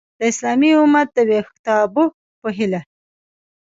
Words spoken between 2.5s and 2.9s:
هیله!